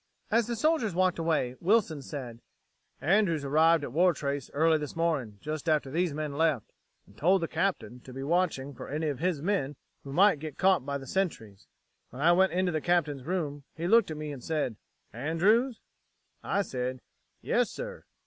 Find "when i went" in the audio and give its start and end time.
12.09-12.51